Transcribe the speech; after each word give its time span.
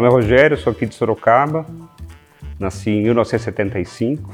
Rogério, 0.00 0.56
sou 0.56 0.72
aqui 0.72 0.86
de 0.86 0.94
Sorocaba, 0.94 1.66
nasci 2.58 2.90
em 2.90 3.02
1975, 3.02 4.30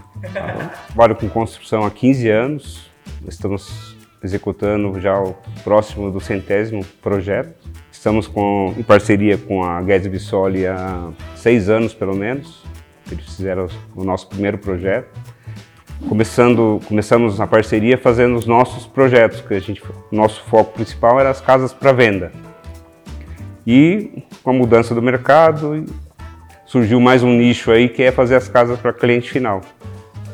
trabalho 0.89 1.17
com 1.17 1.29
construção 1.29 1.85
há 1.85 1.91
15 1.91 2.29
anos, 2.29 2.91
estamos 3.27 3.97
executando 4.23 5.01
já 5.01 5.19
o 5.21 5.37
próximo 5.63 6.11
do 6.11 6.21
centésimo 6.21 6.85
projeto. 7.03 7.55
Estamos 7.91 8.29
com, 8.29 8.75
em 8.77 8.83
parceria 8.83 9.37
com 9.37 9.65
a 9.65 9.83
Guedes 9.83 10.07
Bissoli 10.07 10.67
há 10.67 11.11
seis 11.35 11.69
anos, 11.69 11.95
pelo 11.95 12.15
menos. 12.15 12.65
Eles 13.11 13.25
fizeram 13.25 13.67
o 13.95 14.05
nosso 14.05 14.29
primeiro 14.29 14.59
projeto. 14.59 15.09
Começando, 16.09 16.81
começamos 16.87 17.41
a 17.41 17.47
parceria 17.47 17.99
fazendo 17.99 18.37
os 18.37 18.47
nossos 18.47 18.87
projetos, 18.87 19.41
que 19.41 19.55
a 19.55 19.59
gente, 19.59 19.83
nosso 20.13 20.45
foco 20.45 20.75
principal 20.75 21.19
era 21.19 21.31
as 21.31 21.41
casas 21.41 21.73
para 21.73 21.93
venda. 21.93 22.31
E 23.71 24.23
com 24.43 24.49
a 24.49 24.53
mudança 24.55 24.95
do 24.95 25.03
mercado, 25.03 25.85
surgiu 26.65 26.99
mais 26.99 27.23
um 27.23 27.37
nicho 27.37 27.71
aí 27.71 27.87
que 27.87 28.03
é 28.03 28.11
fazer 28.11 28.35
as 28.35 28.49
casas 28.49 28.81
para 28.81 28.95
cliente 28.95 29.31
final. 29.31 29.61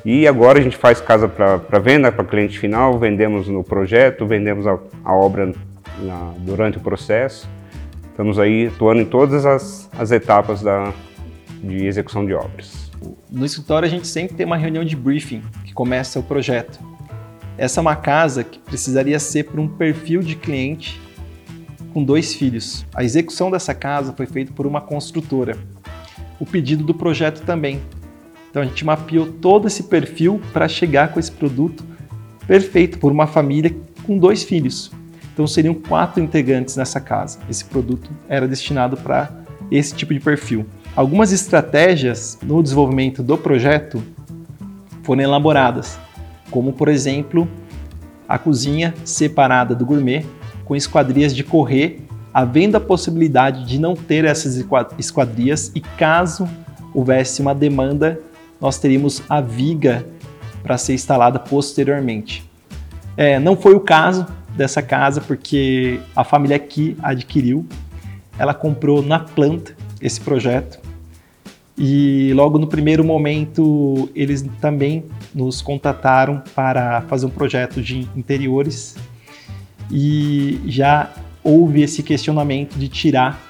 E 0.04 0.28
agora 0.28 0.60
a 0.60 0.62
gente 0.62 0.76
faz 0.76 1.00
casa 1.00 1.26
para 1.26 1.80
venda, 1.80 2.12
para 2.12 2.24
cliente 2.24 2.56
final, 2.56 2.96
vendemos 2.96 3.48
no 3.48 3.64
projeto, 3.64 4.24
vendemos 4.24 4.68
a, 4.68 4.78
a 5.04 5.12
obra 5.12 5.52
na, 5.98 6.32
durante 6.38 6.78
o 6.78 6.80
processo. 6.80 7.48
Estamos 8.08 8.38
aí 8.38 8.68
atuando 8.68 9.00
em 9.00 9.04
todas 9.04 9.44
as, 9.44 9.90
as 9.98 10.12
etapas 10.12 10.62
da, 10.62 10.92
de 11.60 11.86
execução 11.86 12.24
de 12.24 12.34
obras. 12.34 12.92
No 13.28 13.44
escritório 13.44 13.84
a 13.84 13.90
gente 13.90 14.06
sempre 14.06 14.36
tem 14.36 14.46
uma 14.46 14.56
reunião 14.56 14.84
de 14.84 14.94
briefing 14.94 15.42
que 15.64 15.74
começa 15.74 16.20
o 16.20 16.22
projeto. 16.22 16.78
Essa 17.58 17.80
é 17.80 17.82
uma 17.82 17.96
casa 17.96 18.44
que 18.44 18.60
precisaria 18.60 19.18
ser 19.18 19.46
para 19.46 19.60
um 19.60 19.66
perfil 19.66 20.20
de 20.20 20.36
cliente 20.36 21.02
com 21.94 22.02
dois 22.02 22.34
filhos. 22.34 22.84
A 22.92 23.04
execução 23.04 23.52
dessa 23.52 23.72
casa 23.72 24.12
foi 24.12 24.26
feita 24.26 24.52
por 24.52 24.66
uma 24.66 24.80
construtora. 24.80 25.56
O 26.40 26.44
pedido 26.44 26.82
do 26.82 26.92
projeto 26.92 27.42
também. 27.42 27.80
Então 28.50 28.60
a 28.60 28.64
gente 28.66 28.84
mapeou 28.84 29.26
todo 29.26 29.68
esse 29.68 29.84
perfil 29.84 30.40
para 30.52 30.66
chegar 30.66 31.12
com 31.12 31.20
esse 31.20 31.30
produto 31.30 31.84
perfeito 32.48 32.98
por 32.98 33.12
uma 33.12 33.28
família 33.28 33.74
com 34.02 34.18
dois 34.18 34.42
filhos. 34.42 34.90
Então 35.32 35.46
seriam 35.46 35.72
quatro 35.72 36.22
integrantes 36.22 36.76
nessa 36.76 37.00
casa. 37.00 37.38
Esse 37.48 37.64
produto 37.64 38.10
era 38.28 38.48
destinado 38.48 38.96
para 38.96 39.30
esse 39.70 39.94
tipo 39.94 40.12
de 40.12 40.20
perfil. 40.20 40.66
Algumas 40.96 41.32
estratégias 41.32 42.38
no 42.42 42.62
desenvolvimento 42.62 43.22
do 43.22 43.38
projeto 43.38 44.02
foram 45.04 45.22
elaboradas, 45.22 45.98
como 46.50 46.72
por 46.72 46.88
exemplo 46.88 47.48
a 48.28 48.38
cozinha 48.38 48.94
separada 49.04 49.74
do 49.74 49.86
gourmet 49.86 50.24
com 50.64 50.74
esquadrias 50.74 51.34
de 51.34 51.44
correr, 51.44 52.00
havendo 52.32 52.76
a 52.76 52.80
possibilidade 52.80 53.64
de 53.64 53.78
não 53.78 53.94
ter 53.94 54.24
essas 54.24 54.62
esquadrias 54.98 55.70
e 55.74 55.80
caso 55.80 56.48
houvesse 56.92 57.42
uma 57.42 57.54
demanda, 57.54 58.20
nós 58.60 58.78
teríamos 58.78 59.22
a 59.28 59.40
viga 59.40 60.06
para 60.62 60.78
ser 60.78 60.94
instalada 60.94 61.38
posteriormente. 61.38 62.48
É, 63.16 63.38
não 63.38 63.56
foi 63.56 63.74
o 63.74 63.80
caso 63.80 64.26
dessa 64.56 64.82
casa 64.82 65.20
porque 65.20 66.00
a 66.14 66.24
família 66.24 66.58
que 66.58 66.96
adquiriu, 67.02 67.66
ela 68.38 68.54
comprou 68.54 69.02
na 69.02 69.20
planta 69.20 69.76
esse 70.00 70.20
projeto. 70.20 70.78
E 71.76 72.32
logo 72.34 72.58
no 72.58 72.68
primeiro 72.68 73.04
momento 73.04 74.08
eles 74.14 74.44
também 74.60 75.04
nos 75.34 75.60
contataram 75.60 76.42
para 76.54 77.02
fazer 77.02 77.26
um 77.26 77.30
projeto 77.30 77.82
de 77.82 78.08
interiores 78.16 78.96
e 79.90 80.60
já 80.66 81.10
houve 81.42 81.82
esse 81.82 82.02
questionamento 82.02 82.76
de 82.76 82.88
tirar 82.88 83.40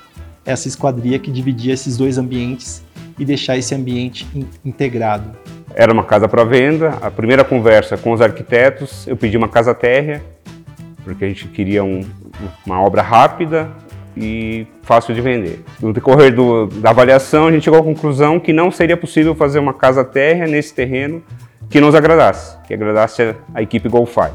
essa 0.44 0.68
esquadria 0.68 1.18
que 1.18 1.30
dividia 1.30 1.72
esses 1.72 1.96
dois 1.96 2.18
ambientes 2.18 2.82
e 3.18 3.24
deixar 3.24 3.56
esse 3.56 3.74
ambiente 3.74 4.26
in 4.34 4.46
integrado. 4.64 5.30
Era 5.74 5.92
uma 5.92 6.04
casa 6.04 6.28
para 6.28 6.44
venda. 6.44 6.98
A 7.00 7.10
primeira 7.10 7.44
conversa 7.44 7.96
com 7.96 8.12
os 8.12 8.20
arquitetos, 8.20 9.06
eu 9.06 9.16
pedi 9.16 9.36
uma 9.36 9.48
casa 9.48 9.74
térrea, 9.74 10.22
porque 11.02 11.24
a 11.24 11.28
gente 11.28 11.48
queria 11.48 11.82
um, 11.82 12.04
uma 12.64 12.80
obra 12.80 13.02
rápida 13.02 13.68
e 14.16 14.66
fácil 14.82 15.14
de 15.14 15.20
vender. 15.20 15.64
No 15.80 15.92
decorrer 15.92 16.34
do, 16.34 16.66
da 16.66 16.90
avaliação, 16.90 17.48
a 17.48 17.52
gente 17.52 17.64
chegou 17.64 17.80
à 17.80 17.82
conclusão 17.82 18.38
que 18.38 18.52
não 18.52 18.70
seria 18.70 18.96
possível 18.96 19.34
fazer 19.34 19.58
uma 19.58 19.74
casa 19.74 20.04
térrea 20.04 20.46
nesse 20.46 20.72
terreno 20.72 21.22
que 21.68 21.80
nos 21.80 21.94
agradasse, 21.94 22.56
que 22.66 22.74
agradasse 22.74 23.22
a, 23.22 23.34
a 23.54 23.62
equipe 23.62 23.88
GoFi. 23.88 24.30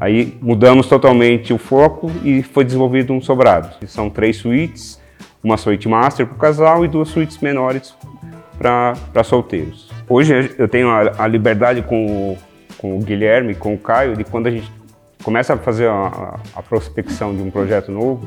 Aí 0.00 0.38
mudamos 0.40 0.86
totalmente 0.86 1.52
o 1.52 1.58
foco 1.58 2.10
e 2.22 2.42
foi 2.42 2.64
desenvolvido 2.64 3.12
um 3.12 3.20
sobrado. 3.20 3.68
São 3.86 4.08
três 4.08 4.36
suítes, 4.36 5.00
uma 5.42 5.56
suíte 5.56 5.88
master 5.88 6.26
para 6.26 6.36
o 6.36 6.38
casal 6.38 6.84
e 6.84 6.88
duas 6.88 7.08
suítes 7.08 7.38
menores 7.38 7.94
para 8.56 9.24
solteiros. 9.24 9.90
Hoje 10.08 10.54
eu 10.56 10.68
tenho 10.68 10.88
a, 10.88 11.24
a 11.24 11.26
liberdade 11.26 11.82
com 11.82 12.06
o, 12.06 12.38
com 12.78 12.96
o 12.96 13.00
Guilherme, 13.00 13.54
com 13.54 13.74
o 13.74 13.78
Caio, 13.78 14.16
de 14.16 14.24
quando 14.24 14.46
a 14.46 14.50
gente 14.50 14.70
começa 15.22 15.54
a 15.54 15.58
fazer 15.58 15.88
a, 15.88 16.38
a, 16.54 16.62
prospecção 16.62 17.34
de 17.34 17.42
um 17.42 17.50
projeto 17.50 17.90
novo, 17.90 18.26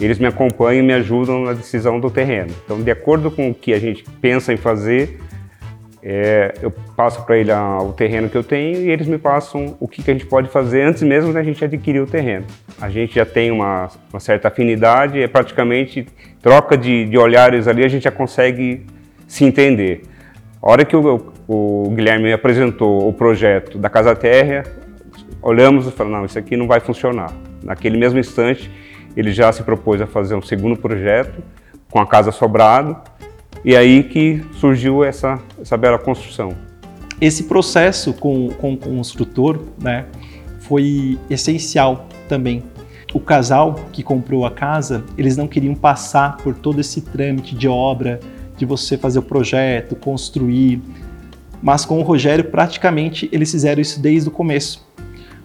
eles 0.00 0.18
me 0.18 0.26
acompanham 0.26 0.82
e 0.82 0.86
me 0.86 0.92
ajudam 0.94 1.44
na 1.44 1.52
decisão 1.52 2.00
do 2.00 2.10
terreno. 2.10 2.52
Então, 2.64 2.80
de 2.80 2.90
acordo 2.90 3.30
com 3.30 3.50
o 3.50 3.54
que 3.54 3.74
a 3.74 3.78
gente 3.78 4.04
pensa 4.20 4.52
em 4.52 4.56
fazer, 4.56 5.20
é, 6.02 6.54
eu 6.60 6.72
passo 6.96 7.24
para 7.24 7.38
ele 7.38 7.52
a, 7.52 7.78
o 7.78 7.92
terreno 7.92 8.28
que 8.28 8.36
eu 8.36 8.42
tenho 8.42 8.78
e 8.78 8.90
eles 8.90 9.06
me 9.06 9.18
passam 9.18 9.76
o 9.78 9.86
que, 9.86 10.02
que 10.02 10.10
a 10.10 10.14
gente 10.14 10.26
pode 10.26 10.48
fazer 10.48 10.82
antes 10.82 11.02
mesmo 11.02 11.32
da 11.32 11.42
gente 11.44 11.64
adquirir 11.64 12.00
o 12.00 12.06
terreno. 12.06 12.44
A 12.80 12.90
gente 12.90 13.14
já 13.14 13.24
tem 13.24 13.52
uma, 13.52 13.88
uma 14.12 14.18
certa 14.18 14.48
afinidade, 14.48 15.22
é 15.22 15.28
praticamente 15.28 16.06
troca 16.40 16.76
de, 16.76 17.04
de, 17.04 17.16
olhares 17.16 17.68
ali, 17.68 17.84
a 17.84 17.88
gente 17.88 18.02
já 18.02 18.10
consegue 18.10 18.84
se 19.28 19.44
entender. 19.44 20.02
A 20.60 20.70
hora 20.70 20.84
que 20.84 20.96
o, 20.96 21.32
o 21.46 21.90
Guilherme 21.94 22.24
me 22.24 22.32
apresentou 22.32 23.08
o 23.08 23.12
projeto 23.12 23.78
da 23.78 23.88
Casa 23.88 24.14
Terra, 24.16 24.64
olhamos 25.40 25.86
e 25.86 25.92
falamos, 25.92 26.18
não, 26.18 26.24
isso 26.26 26.38
aqui 26.38 26.56
não 26.56 26.66
vai 26.66 26.80
funcionar. 26.80 27.32
Naquele 27.62 27.96
mesmo 27.96 28.18
instante, 28.18 28.68
ele 29.16 29.30
já 29.30 29.52
se 29.52 29.62
propôs 29.62 30.00
a 30.00 30.06
fazer 30.06 30.34
um 30.34 30.42
segundo 30.42 30.76
projeto 30.76 31.40
com 31.88 32.00
a 32.00 32.06
Casa 32.06 32.32
Sobrado, 32.32 32.96
e 33.64 33.76
aí 33.76 34.02
que 34.02 34.42
surgiu 34.54 35.04
essa, 35.04 35.40
essa 35.60 35.76
bela 35.76 35.98
construção. 35.98 36.54
Esse 37.20 37.44
processo 37.44 38.12
com, 38.12 38.48
com, 38.48 38.74
o 38.74 38.76
construtor 38.76 39.60
né, 39.80 40.06
foi 40.60 41.18
essencial 41.30 42.08
também. 42.28 42.64
O 43.14 43.20
casal 43.20 43.78
que 43.92 44.02
comprou 44.02 44.44
a 44.44 44.50
casa, 44.50 45.04
eles 45.16 45.36
não 45.36 45.46
queriam 45.46 45.74
passar 45.74 46.38
por 46.38 46.54
todo 46.54 46.80
esse 46.80 47.00
trâmite 47.00 47.54
de 47.54 47.68
obra, 47.68 48.18
de 48.56 48.64
você 48.64 48.98
fazer 48.98 49.20
o 49.20 49.22
projeto, 49.22 49.94
construir. 49.94 50.82
Mas 51.62 51.84
com 51.84 52.00
o 52.00 52.02
Rogério, 52.02 52.44
praticamente, 52.46 53.28
eles 53.30 53.52
fizeram 53.52 53.80
isso 53.80 54.00
desde 54.00 54.28
o 54.28 54.32
começo. 54.32 54.84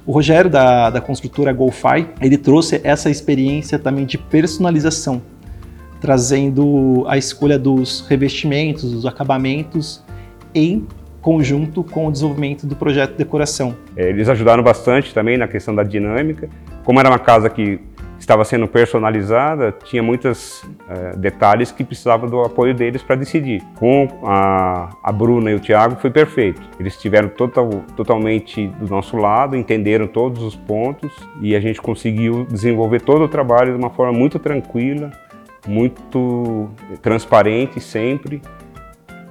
O 0.06 0.11
Rogério, 0.11 0.50
da, 0.50 0.89
da 0.89 1.01
construtora 1.01 1.53
GoFi, 1.53 2.07
ele 2.22 2.38
trouxe 2.38 2.81
essa 2.83 3.09
experiência 3.09 3.77
também 3.77 4.06
de 4.06 4.17
personalização 4.17 5.22
trazendo 6.00 7.06
a 7.08 7.18
escolha 7.18 7.58
dos 7.58 8.06
revestimentos, 8.08 8.91
dos 8.91 9.06
acabamentos 9.06 10.04
em 10.54 10.86
conjunto 11.21 11.83
com 11.83 12.07
o 12.07 12.12
desenvolvimento 12.12 12.66
do 12.66 12.75
projeto 12.75 13.12
de 13.12 13.18
decoração. 13.18 13.75
É, 13.95 14.10
eles 14.10 14.30
ajudaram 14.30 14.63
bastante 14.63 15.13
também 15.13 15.38
na 15.38 15.48
questão 15.48 15.75
da 15.75 15.83
dinâmica. 15.83 16.50
Como 16.86 17.00
era 17.00 17.10
uma 17.10 17.19
casa 17.19 17.50
que 17.50 17.80
estava 18.19 18.44
sendo 18.44 18.68
personalizada, 18.68 19.74
tinha 19.83 20.01
muitos 20.01 20.63
é, 20.89 21.16
detalhes 21.18 21.71
que 21.71 21.83
precisavam 21.83 22.30
do 22.30 22.42
apoio 22.42 22.74
deles 22.74 23.04
para 23.04 23.16
decidir. 23.16 23.62
Com 23.75 24.07
a, 24.24 24.89
a, 25.04 25.12
Bruna 25.12 25.51
e 25.51 25.56
o 25.56 25.60
Tiago 25.60 25.98
foi 25.98 26.10
perfeito. 26.10 26.62
Eles 26.80 26.94
estiveram 26.94 27.30
total, 27.30 27.69
totalmente 27.95 28.68
do 28.68 28.88
nosso 28.88 29.18
lado, 29.18 29.56
entenderam 29.56 30.07
todos 30.07 30.42
os 30.42 30.56
pontos 30.56 31.12
e 31.42 31.56
a 31.56 31.60
gente 31.60 31.81
conseguiu 31.81 32.45
desenvolver 32.45 33.01
todo 33.01 33.24
o 33.24 33.27
trabalho 33.27 33.74
de 33.74 33.77
uma 33.77 33.89
forma 33.89 34.18
muito 34.18 34.39
tranquila, 34.39 35.12
muito 35.68 36.69
transparente 37.02 37.80
sempre, 37.80 38.42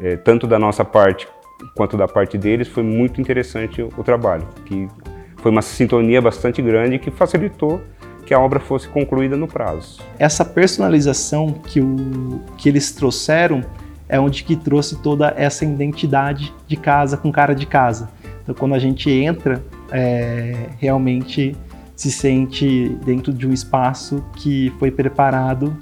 é, 0.00 0.16
tanto 0.16 0.46
da 0.46 0.58
nossa 0.58 0.84
parte 0.84 1.26
quanto 1.74 1.96
da 1.96 2.06
parte 2.06 2.36
deles, 2.36 2.68
foi 2.68 2.82
muito 2.82 3.20
interessante 3.20 3.82
o, 3.82 3.88
o 3.96 4.04
trabalho, 4.04 4.46
que 4.64 4.88
foi 5.36 5.50
uma 5.50 5.62
sintonia 5.62 6.20
bastante 6.20 6.60
grande 6.60 6.98
que 6.98 7.10
facilitou 7.10 7.80
que 8.26 8.34
a 8.34 8.40
obra 8.40 8.58
fosse 8.58 8.88
concluída 8.88 9.36
no 9.36 9.46
prazo. 9.46 10.00
Essa 10.18 10.44
personalização 10.44 11.52
que, 11.52 11.80
o, 11.80 12.40
que 12.58 12.68
eles 12.68 12.90
trouxeram 12.90 13.64
é 14.08 14.18
onde 14.18 14.42
que 14.42 14.56
trouxe 14.56 14.96
toda 14.96 15.32
essa 15.36 15.64
identidade 15.64 16.52
de 16.66 16.76
casa 16.76 17.16
com 17.16 17.30
cara 17.30 17.54
de 17.54 17.66
casa. 17.66 18.10
Então, 18.42 18.54
quando 18.54 18.74
a 18.74 18.78
gente 18.78 19.10
entra, 19.10 19.64
é, 19.92 20.68
realmente 20.78 21.56
se 21.94 22.10
sente 22.10 22.88
dentro 23.04 23.32
de 23.32 23.46
um 23.46 23.52
espaço 23.52 24.22
que 24.36 24.72
foi 24.78 24.90
preparado 24.90 25.76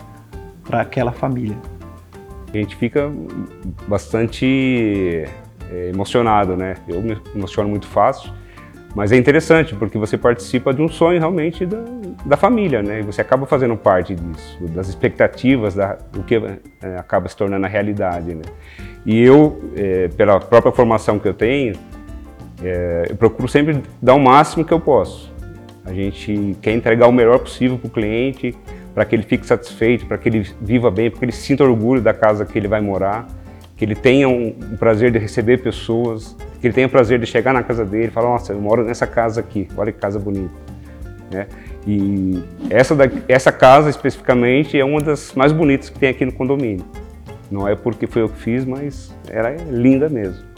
para 0.64 0.80
aquela 0.80 1.12
família. 1.12 1.56
A 2.52 2.56
gente 2.56 2.76
fica 2.76 3.10
bastante 3.88 5.24
é, 5.70 5.90
emocionado, 5.90 6.56
né? 6.56 6.74
Eu 6.88 7.02
me 7.02 7.18
emociono 7.34 7.68
muito 7.68 7.86
fácil, 7.86 8.32
mas 8.94 9.10
é 9.10 9.16
interessante 9.16 9.74
porque 9.74 9.98
você 9.98 10.16
participa 10.16 10.72
de 10.72 10.80
um 10.80 10.88
sonho 10.88 11.18
realmente 11.18 11.66
da, 11.66 11.82
da 12.24 12.36
família, 12.36 12.80
né? 12.80 13.00
E 13.00 13.02
você 13.02 13.20
acaba 13.20 13.44
fazendo 13.44 13.76
parte 13.76 14.14
disso, 14.14 14.58
das 14.68 14.88
expectativas, 14.88 15.74
da, 15.74 15.94
do 16.12 16.22
que 16.22 16.36
é, 16.36 16.96
acaba 16.96 17.28
se 17.28 17.36
tornando 17.36 17.66
a 17.66 17.68
realidade, 17.68 18.34
né? 18.34 18.44
E 19.04 19.20
eu, 19.20 19.70
é, 19.76 20.08
pela 20.08 20.38
própria 20.38 20.72
formação 20.72 21.18
que 21.18 21.26
eu 21.26 21.34
tenho, 21.34 21.74
é, 22.62 23.08
eu 23.10 23.16
procuro 23.16 23.48
sempre 23.48 23.82
dar 24.00 24.14
o 24.14 24.20
máximo 24.20 24.64
que 24.64 24.72
eu 24.72 24.80
posso. 24.80 25.32
A 25.84 25.92
gente 25.92 26.56
quer 26.62 26.72
entregar 26.72 27.08
o 27.08 27.12
melhor 27.12 27.40
possível 27.40 27.76
para 27.76 27.88
o 27.88 27.90
cliente, 27.90 28.56
para 28.94 29.04
que 29.04 29.14
ele 29.14 29.24
fique 29.24 29.44
satisfeito, 29.46 30.06
para 30.06 30.16
que 30.16 30.28
ele 30.28 30.46
viva 30.60 30.90
bem, 30.90 31.10
para 31.10 31.18
que 31.18 31.24
ele 31.24 31.32
sinta 31.32 31.64
orgulho 31.64 32.00
da 32.00 32.14
casa 32.14 32.44
que 32.44 32.56
ele 32.56 32.68
vai 32.68 32.80
morar, 32.80 33.26
que 33.76 33.84
ele 33.84 33.94
tenha 33.94 34.28
um, 34.28 34.54
um 34.72 34.76
prazer 34.76 35.10
de 35.10 35.18
receber 35.18 35.58
pessoas, 35.58 36.36
que 36.60 36.66
ele 36.68 36.74
tenha 36.74 36.86
o 36.86 36.90
prazer 36.90 37.18
de 37.18 37.26
chegar 37.26 37.52
na 37.52 37.62
casa 37.62 37.84
dele 37.84 38.06
e 38.06 38.10
falar, 38.10 38.30
nossa, 38.30 38.52
eu 38.52 38.60
moro 38.60 38.84
nessa 38.84 39.06
casa 39.06 39.40
aqui, 39.40 39.68
olha 39.76 39.90
que 39.90 39.98
casa 39.98 40.18
bonita. 40.18 40.54
Né? 41.30 41.46
E 41.86 42.42
essa, 42.70 42.94
da, 42.94 43.04
essa 43.28 43.50
casa 43.50 43.90
especificamente 43.90 44.78
é 44.78 44.84
uma 44.84 45.00
das 45.00 45.34
mais 45.34 45.52
bonitas 45.52 45.90
que 45.90 45.98
tem 45.98 46.08
aqui 46.08 46.24
no 46.24 46.32
condomínio. 46.32 46.84
Não 47.50 47.68
é 47.68 47.74
porque 47.74 48.06
foi 48.06 48.22
eu 48.22 48.28
que 48.28 48.38
fiz, 48.38 48.64
mas 48.64 49.12
era 49.28 49.54
linda 49.70 50.08
mesmo. 50.08 50.53